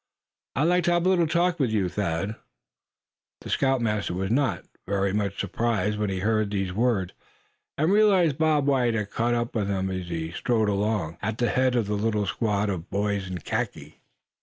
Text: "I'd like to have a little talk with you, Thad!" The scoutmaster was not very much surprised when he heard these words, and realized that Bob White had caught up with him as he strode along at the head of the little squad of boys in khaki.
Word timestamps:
"I'd 0.55 0.63
like 0.63 0.83
to 0.85 0.93
have 0.93 1.05
a 1.05 1.09
little 1.09 1.27
talk 1.27 1.59
with 1.59 1.69
you, 1.69 1.87
Thad!" 1.87 2.35
The 3.41 3.51
scoutmaster 3.51 4.15
was 4.15 4.31
not 4.31 4.65
very 4.87 5.13
much 5.13 5.39
surprised 5.39 5.99
when 5.99 6.09
he 6.09 6.21
heard 6.21 6.49
these 6.49 6.73
words, 6.73 7.13
and 7.77 7.91
realized 7.91 8.33
that 8.33 8.39
Bob 8.39 8.65
White 8.65 8.95
had 8.95 9.11
caught 9.11 9.35
up 9.35 9.53
with 9.53 9.67
him 9.67 9.91
as 9.91 10.07
he 10.07 10.31
strode 10.31 10.69
along 10.69 11.19
at 11.21 11.37
the 11.37 11.49
head 11.51 11.75
of 11.75 11.85
the 11.85 11.93
little 11.93 12.25
squad 12.25 12.71
of 12.71 12.89
boys 12.89 13.27
in 13.29 13.37
khaki. 13.41 14.01